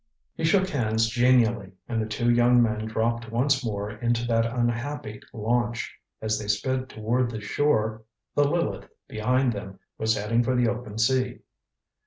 [0.33, 5.21] He shook hands genially, and the two young men dropped once more into that unhappy
[5.31, 5.95] launch.
[6.23, 8.01] As they sped toward the shore
[8.33, 11.41] the Lileth, behind them, was heading for the open sea.